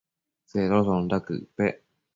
[0.47, 1.75] Tsedoshonda quëc pec?